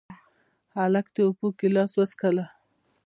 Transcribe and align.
هلک 0.77 1.07
د 1.15 1.17
اوبو 1.27 1.47
ګیلاس 1.59 1.91
وڅښله. 1.95 2.45